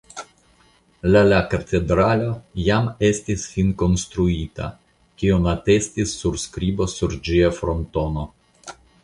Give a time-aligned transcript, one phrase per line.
[1.15, 2.29] La la katedralo
[2.67, 4.71] jam estis finkonstruita
[5.21, 8.27] kion atestis surskribo sur ĝia frontono.